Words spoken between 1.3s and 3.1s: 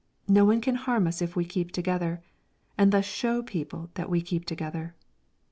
we keep together, and thus